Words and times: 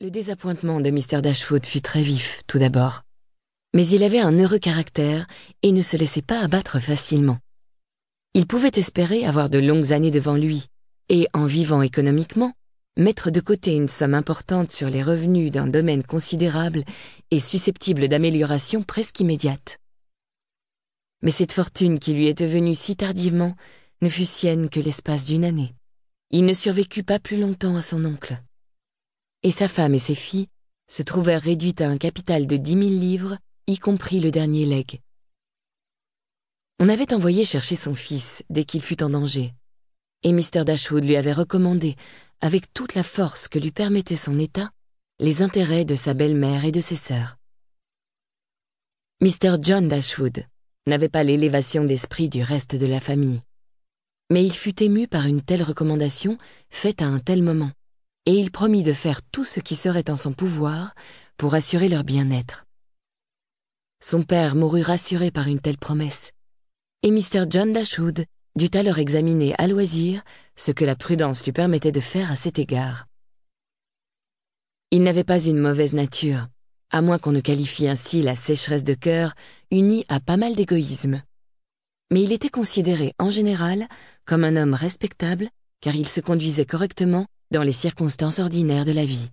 Le 0.00 0.12
désappointement 0.12 0.80
de 0.80 0.90
Mr. 0.90 1.22
Dashwood 1.22 1.66
fut 1.66 1.80
très 1.80 2.02
vif, 2.02 2.42
tout 2.46 2.60
d'abord. 2.60 3.02
Mais 3.74 3.84
il 3.88 4.04
avait 4.04 4.20
un 4.20 4.38
heureux 4.38 4.60
caractère 4.60 5.26
et 5.62 5.72
ne 5.72 5.82
se 5.82 5.96
laissait 5.96 6.22
pas 6.22 6.38
abattre 6.38 6.78
facilement. 6.78 7.38
Il 8.32 8.46
pouvait 8.46 8.70
espérer 8.76 9.26
avoir 9.26 9.50
de 9.50 9.58
longues 9.58 9.92
années 9.92 10.12
devant 10.12 10.36
lui, 10.36 10.66
et 11.08 11.26
en 11.34 11.46
vivant 11.46 11.82
économiquement, 11.82 12.52
mettre 12.96 13.32
de 13.32 13.40
côté 13.40 13.74
une 13.74 13.88
somme 13.88 14.14
importante 14.14 14.70
sur 14.70 14.88
les 14.88 15.02
revenus 15.02 15.50
d'un 15.50 15.66
domaine 15.66 16.04
considérable 16.04 16.84
et 17.32 17.40
susceptible 17.40 18.06
d'amélioration 18.06 18.84
presque 18.84 19.18
immédiate. 19.18 19.78
Mais 21.22 21.32
cette 21.32 21.52
fortune 21.52 21.98
qui 21.98 22.12
lui 22.12 22.28
était 22.28 22.46
venue 22.46 22.76
si 22.76 22.94
tardivement 22.94 23.56
ne 24.00 24.08
fut 24.08 24.26
sienne 24.26 24.70
que 24.70 24.78
l'espace 24.78 25.26
d'une 25.26 25.44
année. 25.44 25.74
Il 26.30 26.44
ne 26.44 26.54
survécut 26.54 27.02
pas 27.02 27.18
plus 27.18 27.40
longtemps 27.40 27.74
à 27.74 27.82
son 27.82 28.04
oncle 28.04 28.40
et 29.42 29.52
sa 29.52 29.68
femme 29.68 29.94
et 29.94 29.98
ses 29.98 30.14
filles 30.14 30.48
se 30.88 31.02
trouvèrent 31.02 31.42
réduites 31.42 31.80
à 31.80 31.88
un 31.88 31.98
capital 31.98 32.46
de 32.46 32.56
dix 32.56 32.76
mille 32.76 32.98
livres, 32.98 33.38
y 33.66 33.78
compris 33.78 34.20
le 34.20 34.30
dernier 34.30 34.64
legs. 34.64 35.00
On 36.80 36.88
avait 36.88 37.12
envoyé 37.12 37.44
chercher 37.44 37.74
son 37.74 37.94
fils 37.94 38.42
dès 38.50 38.64
qu'il 38.64 38.82
fut 38.82 39.02
en 39.02 39.10
danger, 39.10 39.52
et 40.22 40.32
Mr. 40.32 40.64
Dashwood 40.64 41.04
lui 41.04 41.16
avait 41.16 41.32
recommandé, 41.32 41.96
avec 42.40 42.72
toute 42.72 42.94
la 42.94 43.02
force 43.02 43.48
que 43.48 43.58
lui 43.58 43.70
permettait 43.70 44.16
son 44.16 44.38
état, 44.38 44.70
les 45.20 45.42
intérêts 45.42 45.84
de 45.84 45.94
sa 45.94 46.14
belle-mère 46.14 46.64
et 46.64 46.72
de 46.72 46.80
ses 46.80 46.96
sœurs. 46.96 47.36
Mr. 49.20 49.56
John 49.60 49.88
Dashwood 49.88 50.44
n'avait 50.86 51.08
pas 51.08 51.24
l'élévation 51.24 51.84
d'esprit 51.84 52.28
du 52.28 52.42
reste 52.42 52.76
de 52.76 52.86
la 52.86 53.00
famille, 53.00 53.42
mais 54.30 54.44
il 54.44 54.52
fut 54.52 54.82
ému 54.82 55.08
par 55.08 55.26
une 55.26 55.42
telle 55.42 55.62
recommandation 55.62 56.38
faite 56.70 57.02
à 57.02 57.06
un 57.06 57.18
tel 57.18 57.42
moment 57.42 57.72
et 58.28 58.34
il 58.34 58.50
promit 58.50 58.82
de 58.82 58.92
faire 58.92 59.22
tout 59.22 59.42
ce 59.42 59.58
qui 59.58 59.74
serait 59.74 60.10
en 60.10 60.16
son 60.16 60.34
pouvoir 60.34 60.94
pour 61.38 61.54
assurer 61.54 61.88
leur 61.88 62.04
bien-être. 62.04 62.66
Son 64.00 64.22
père 64.22 64.54
mourut 64.54 64.82
rassuré 64.82 65.30
par 65.30 65.48
une 65.48 65.60
telle 65.60 65.78
promesse, 65.78 66.32
et 67.02 67.10
Mr. 67.10 67.46
John 67.48 67.72
Dashwood 67.72 68.26
dut 68.54 68.76
alors 68.76 68.98
examiner 68.98 69.54
à 69.56 69.66
loisir 69.66 70.22
ce 70.56 70.72
que 70.72 70.84
la 70.84 70.94
prudence 70.94 71.42
lui 71.46 71.52
permettait 71.52 71.90
de 71.90 72.00
faire 72.00 72.30
à 72.30 72.36
cet 72.36 72.58
égard. 72.58 73.06
Il 74.90 75.04
n'avait 75.04 75.24
pas 75.24 75.42
une 75.42 75.58
mauvaise 75.58 75.94
nature, 75.94 76.48
à 76.90 77.00
moins 77.00 77.18
qu'on 77.18 77.32
ne 77.32 77.40
qualifie 77.40 77.88
ainsi 77.88 78.20
la 78.20 78.36
sécheresse 78.36 78.84
de 78.84 78.92
cœur 78.92 79.32
unie 79.70 80.04
à 80.10 80.20
pas 80.20 80.36
mal 80.36 80.54
d'égoïsme. 80.54 81.22
Mais 82.10 82.22
il 82.24 82.34
était 82.34 82.50
considéré 82.50 83.14
en 83.18 83.30
général 83.30 83.88
comme 84.26 84.44
un 84.44 84.56
homme 84.56 84.74
respectable 84.74 85.48
car 85.80 85.96
il 85.96 86.06
se 86.06 86.20
conduisait 86.20 86.66
correctement 86.66 87.26
dans 87.50 87.62
les 87.62 87.72
circonstances 87.72 88.38
ordinaires 88.38 88.84
de 88.84 88.92
la 88.92 89.04
vie. 89.04 89.30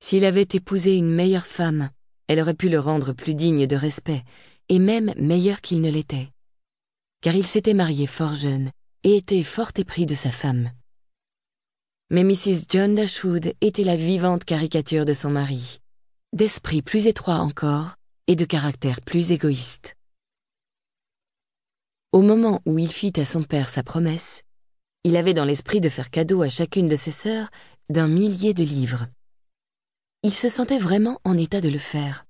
S'il 0.00 0.24
avait 0.24 0.48
épousé 0.52 0.96
une 0.96 1.10
meilleure 1.10 1.46
femme, 1.46 1.90
elle 2.28 2.40
aurait 2.40 2.54
pu 2.54 2.68
le 2.68 2.80
rendre 2.80 3.12
plus 3.12 3.34
digne 3.34 3.66
de 3.66 3.76
respect, 3.76 4.24
et 4.68 4.78
même 4.78 5.12
meilleur 5.16 5.60
qu'il 5.60 5.80
ne 5.80 5.90
l'était. 5.90 6.30
Car 7.20 7.34
il 7.34 7.46
s'était 7.46 7.74
marié 7.74 8.06
fort 8.06 8.34
jeune 8.34 8.70
et 9.04 9.16
était 9.16 9.42
fort 9.42 9.70
épris 9.76 10.06
de 10.06 10.14
sa 10.14 10.30
femme. 10.30 10.70
Mais 12.10 12.24
Mrs. 12.24 12.66
John 12.68 12.94
Dashwood 12.94 13.54
était 13.60 13.84
la 13.84 13.96
vivante 13.96 14.44
caricature 14.44 15.04
de 15.04 15.12
son 15.12 15.30
mari, 15.30 15.80
d'esprit 16.32 16.82
plus 16.82 17.06
étroit 17.06 17.38
encore 17.38 17.96
et 18.26 18.36
de 18.36 18.44
caractère 18.44 19.00
plus 19.00 19.32
égoïste. 19.32 19.96
Au 22.12 22.22
moment 22.22 22.60
où 22.64 22.78
il 22.78 22.92
fit 22.92 23.12
à 23.16 23.24
son 23.24 23.42
père 23.42 23.68
sa 23.68 23.82
promesse, 23.82 24.42
il 25.06 25.16
avait 25.16 25.34
dans 25.34 25.44
l'esprit 25.44 25.80
de 25.80 25.88
faire 25.88 26.10
cadeau 26.10 26.42
à 26.42 26.48
chacune 26.48 26.88
de 26.88 26.96
ses 26.96 27.12
sœurs 27.12 27.48
d'un 27.88 28.08
millier 28.08 28.54
de 28.54 28.64
livres. 28.64 29.06
Il 30.24 30.32
se 30.34 30.48
sentait 30.48 30.80
vraiment 30.80 31.20
en 31.22 31.36
état 31.36 31.60
de 31.60 31.68
le 31.68 31.78
faire. 31.78 32.26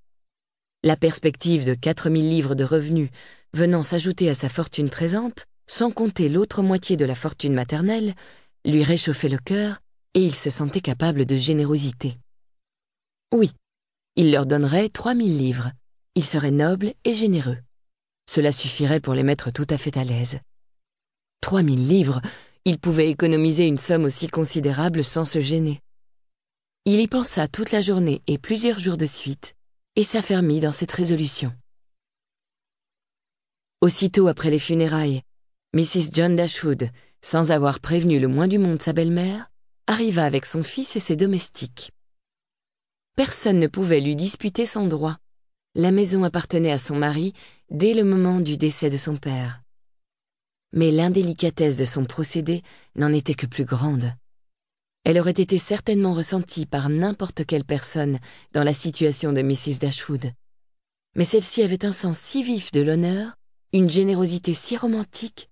La 0.83 0.95
perspective 0.95 1.65
de 1.65 1.73
quatre 1.73 2.11
mille 2.11 2.29
livres 2.29 2.55
de 2.55 2.65
revenus 2.65 3.09
venant 3.55 3.83
s'ajouter 3.83 4.29
à 4.29 4.35
sa 4.35 4.51
fortune 4.51 4.91
présente, 4.91 5.47
sans 5.67 5.91
compter 5.91 6.28
l'autre 6.28 6.62
moitié 6.62 6.99
de 6.99 7.06
la 7.06 7.15
fortune 7.15 7.55
maternelle, 7.55 8.15
lui 8.67 8.84
réchauffait 8.84 9.31
le 9.31 9.39
cœur 9.39 9.81
et 10.12 10.23
il 10.23 10.34
se 10.34 10.50
sentait 10.50 10.83
capable 10.83 11.25
de 11.25 11.37
générosité. 11.37 12.19
Oui, 13.33 13.53
il 14.17 14.31
leur 14.31 14.45
donnerait 14.45 14.91
trois 14.91 15.15
mille 15.15 15.39
livres. 15.39 15.73
Il 16.15 16.27
serait 16.27 16.50
noble 16.50 16.93
et 17.05 17.15
généreux. 17.15 17.56
Cela 18.31 18.53
suffirait 18.53 19.00
pour 19.00 19.15
les 19.15 19.23
mettre 19.23 19.50
tout 19.50 19.67
à 19.71 19.79
fait 19.79 19.97
à 19.97 20.05
l'aise. 20.05 20.41
Trois 21.41 21.62
mille 21.62 21.89
livres, 21.89 22.21
il 22.66 22.81
pouvait 22.81 23.10
économiser 23.10 23.65
une 23.65 23.78
somme 23.78 24.04
aussi 24.04 24.27
considérable 24.27 25.04
sans 25.04 25.25
se 25.25 25.41
gêner. 25.41 25.81
Il 26.84 27.00
y 27.00 27.06
pensa 27.06 27.47
toute 27.47 27.71
la 27.71 27.81
journée 27.81 28.22
et 28.27 28.38
plusieurs 28.38 28.81
jours 28.81 28.97
de 28.97 29.06
suite, 29.06 29.54
et 29.94 30.03
s'affermit 30.03 30.59
dans 30.59 30.72
cette 30.72 30.91
résolution. 30.91 31.55
Aussitôt 33.81 34.26
après 34.26 34.50
les 34.50 34.59
funérailles, 34.59 35.22
Mrs. 35.75 36.10
John 36.12 36.34
Dashwood, 36.34 36.91
sans 37.22 37.53
avoir 37.53 37.78
prévenu 37.78 38.19
le 38.19 38.26
moins 38.26 38.49
du 38.49 38.59
monde 38.59 38.82
sa 38.82 38.93
belle-mère, 38.93 39.49
arriva 39.87 40.25
avec 40.25 40.44
son 40.44 40.65
fils 40.65 40.97
et 40.97 41.00
ses 41.00 41.15
domestiques. 41.15 41.93
Personne 43.15 43.60
ne 43.60 43.69
pouvait 43.69 44.00
lui 44.00 44.16
disputer 44.16 44.66
son 44.66 44.88
droit. 44.88 45.19
La 45.76 45.93
maison 45.93 46.25
appartenait 46.25 46.72
à 46.72 46.78
son 46.78 46.97
mari 46.97 47.32
dès 47.71 47.94
le 47.94 48.03
moment 48.03 48.41
du 48.41 48.56
décès 48.56 48.91
de 48.91 48.97
son 48.97 49.16
père 49.16 49.62
mais 50.72 50.91
l'indélicatesse 50.91 51.77
de 51.77 51.84
son 51.84 52.04
procédé 52.04 52.62
n'en 52.94 53.12
était 53.12 53.34
que 53.34 53.47
plus 53.47 53.65
grande. 53.65 54.12
Elle 55.04 55.21
aurait 55.21 55.31
été 55.31 55.59
certainement 55.59 56.12
ressentie 56.12 56.66
par 56.66 56.88
n'importe 56.88 57.47
quelle 57.47 57.65
personne 57.65 58.19
dans 58.53 58.65
la 58.65 58.72
situation 58.72 59.32
de 59.32 59.43
Mrs. 59.43 59.78
Dashwood. 59.81 60.32
Mais 61.15 61.25
celle-ci 61.25 61.62
avait 61.62 61.84
un 61.84 61.93
sens 61.93 62.19
si 62.19 62.43
vif 62.43 62.72
de 62.72 62.82
l'honneur, 62.82 63.37
une 63.72 63.88
générosité 63.88 64.53
si 64.53 64.76
romantique, 64.76 65.49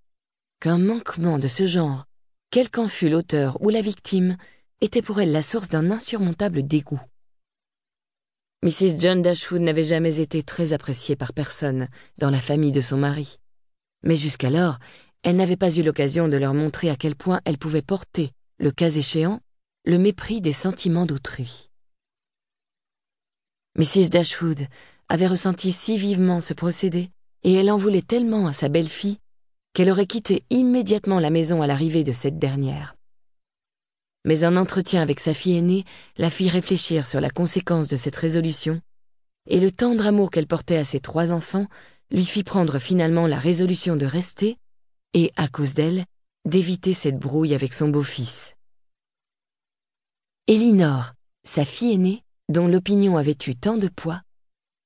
qu'un 0.60 0.78
manquement 0.78 1.38
de 1.38 1.48
ce 1.48 1.66
genre, 1.66 2.04
quel 2.50 2.70
qu'en 2.70 2.88
fût 2.88 3.08
l'auteur 3.08 3.60
ou 3.62 3.68
la 3.70 3.80
victime, 3.80 4.36
était 4.80 5.02
pour 5.02 5.20
elle 5.20 5.32
la 5.32 5.42
source 5.42 5.68
d'un 5.68 5.90
insurmontable 5.90 6.66
dégoût. 6.66 7.00
Mrs. 8.62 8.98
John 8.98 9.22
Dashwood 9.22 9.60
n'avait 9.60 9.84
jamais 9.84 10.20
été 10.20 10.42
très 10.42 10.72
appréciée 10.72 11.16
par 11.16 11.32
personne 11.32 11.88
dans 12.18 12.30
la 12.30 12.40
famille 12.40 12.72
de 12.72 12.80
son 12.80 12.96
mari. 12.96 13.38
Mais 14.04 14.16
jusqu'alors, 14.16 14.78
elle 15.22 15.36
n'avait 15.36 15.56
pas 15.56 15.74
eu 15.74 15.82
l'occasion 15.82 16.28
de 16.28 16.36
leur 16.36 16.54
montrer 16.54 16.90
à 16.90 16.96
quel 16.96 17.16
point 17.16 17.40
elle 17.44 17.58
pouvait 17.58 17.82
porter, 17.82 18.30
le 18.58 18.70
cas 18.70 18.90
échéant, 18.90 19.40
le 19.84 19.98
mépris 19.98 20.40
des 20.40 20.52
sentiments 20.52 21.06
d'autrui. 21.06 21.70
Mrs. 23.76 24.10
Dashwood 24.10 24.66
avait 25.08 25.26
ressenti 25.26 25.72
si 25.72 25.96
vivement 25.96 26.40
ce 26.40 26.54
procédé, 26.54 27.10
et 27.42 27.54
elle 27.54 27.70
en 27.70 27.76
voulait 27.76 28.02
tellement 28.02 28.46
à 28.46 28.52
sa 28.52 28.68
belle-fille, 28.68 29.18
qu'elle 29.72 29.90
aurait 29.90 30.06
quitté 30.06 30.44
immédiatement 30.50 31.18
la 31.18 31.30
maison 31.30 31.62
à 31.62 31.66
l'arrivée 31.66 32.04
de 32.04 32.12
cette 32.12 32.38
dernière. 32.38 32.94
Mais 34.24 34.44
un 34.44 34.56
entretien 34.56 35.02
avec 35.02 35.20
sa 35.20 35.34
fille 35.34 35.56
aînée 35.56 35.84
la 36.16 36.30
fit 36.30 36.48
réfléchir 36.48 37.04
sur 37.04 37.20
la 37.20 37.30
conséquence 37.30 37.88
de 37.88 37.96
cette 37.96 38.16
résolution, 38.16 38.80
et 39.48 39.60
le 39.60 39.70
tendre 39.70 40.06
amour 40.06 40.30
qu'elle 40.30 40.46
portait 40.46 40.78
à 40.78 40.84
ses 40.84 41.00
trois 41.00 41.32
enfants 41.32 41.66
lui 42.10 42.24
fit 42.24 42.44
prendre 42.44 42.78
finalement 42.78 43.26
la 43.26 43.38
résolution 43.38 43.96
de 43.96 44.06
rester 44.06 44.56
et, 45.14 45.32
à 45.36 45.48
cause 45.48 45.74
d'elle, 45.74 46.04
d'éviter 46.44 46.92
cette 46.92 47.18
brouille 47.18 47.54
avec 47.54 47.72
son 47.72 47.88
beau-fils. 47.88 48.54
Elinor, 50.46 51.12
sa 51.44 51.64
fille 51.64 51.94
aînée, 51.94 52.22
dont 52.48 52.68
l'opinion 52.68 53.16
avait 53.16 53.36
eu 53.46 53.56
tant 53.56 53.76
de 53.76 53.88
poids, 53.88 54.22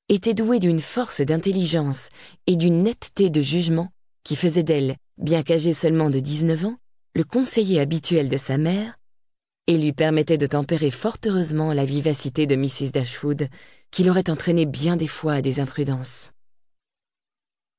était 0.08 0.34
douée 0.34 0.60
d'une 0.60 0.80
force 0.80 1.20
d'intelligence 1.20 2.10
et 2.46 2.56
d'une 2.56 2.82
netteté 2.82 3.30
de 3.30 3.40
jugement 3.40 3.90
qui 4.24 4.36
faisait 4.36 4.62
d'elle, 4.62 4.96
bien 5.16 5.42
qu'âgée 5.42 5.72
seulement 5.72 6.10
de 6.10 6.20
19 6.20 6.66
ans, 6.66 6.78
le 7.14 7.24
conseiller 7.24 7.80
habituel 7.80 8.28
de 8.28 8.36
sa 8.36 8.58
mère, 8.58 8.98
et 9.66 9.76
lui 9.76 9.92
permettait 9.92 10.38
de 10.38 10.46
tempérer 10.46 10.90
fort 10.90 11.18
heureusement 11.26 11.72
la 11.72 11.84
vivacité 11.84 12.46
de 12.46 12.56
Mrs. 12.56 12.90
Dashwood, 12.92 13.48
qui 13.90 14.04
l'aurait 14.04 14.30
entraînée 14.30 14.66
bien 14.66 14.96
des 14.96 15.06
fois 15.06 15.34
à 15.34 15.42
des 15.42 15.60
imprudences. 15.60 16.30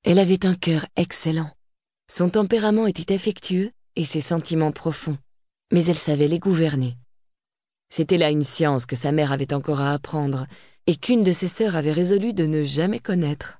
Elle 0.03 0.19
avait 0.19 0.45
un 0.45 0.53
cœur 0.55 0.85
excellent, 0.95 1.51
son 2.09 2.29
tempérament 2.29 2.87
était 2.87 3.13
affectueux 3.13 3.71
et 3.95 4.05
ses 4.05 4.21
sentiments 4.21 4.71
profonds, 4.71 5.17
mais 5.71 5.85
elle 5.85 5.97
savait 5.97 6.27
les 6.27 6.39
gouverner. 6.39 6.97
C'était 7.89 8.17
là 8.17 8.29
une 8.29 8.43
science 8.43 8.85
que 8.85 8.95
sa 8.95 9.11
mère 9.11 9.31
avait 9.31 9.53
encore 9.53 9.81
à 9.81 9.91
apprendre 9.91 10.47
et 10.87 10.95
qu'une 10.95 11.21
de 11.21 11.31
ses 11.31 11.47
sœurs 11.47 11.75
avait 11.75 11.91
résolu 11.91 12.33
de 12.33 12.45
ne 12.45 12.63
jamais 12.63 12.99
connaître. 12.99 13.59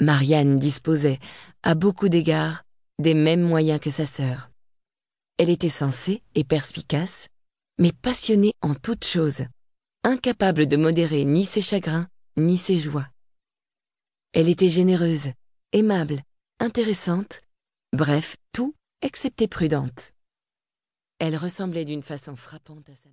Marianne 0.00 0.56
disposait, 0.56 1.18
à 1.62 1.74
beaucoup 1.74 2.08
d'égards, 2.08 2.62
des 3.00 3.14
mêmes 3.14 3.42
moyens 3.42 3.80
que 3.80 3.90
sa 3.90 4.06
sœur. 4.06 4.50
Elle 5.38 5.50
était 5.50 5.68
sensée 5.68 6.22
et 6.34 6.44
perspicace, 6.44 7.28
mais 7.78 7.92
passionnée 7.92 8.54
en 8.62 8.74
toutes 8.74 9.04
choses, 9.04 9.44
incapable 10.04 10.66
de 10.66 10.76
modérer 10.76 11.24
ni 11.24 11.44
ses 11.44 11.62
chagrins 11.62 12.08
ni 12.36 12.56
ses 12.56 12.78
joies. 12.78 13.08
Elle 14.32 14.48
était 14.48 14.68
généreuse, 14.68 15.32
aimable, 15.72 16.22
intéressante, 16.60 17.40
bref, 17.94 18.36
tout 18.52 18.74
excepté 19.00 19.48
prudente. 19.48 20.12
Elle 21.18 21.36
ressemblait 21.36 21.86
d'une 21.86 22.02
façon 22.02 22.36
frappante 22.36 22.88
à 22.90 22.94
sa. 22.94 23.06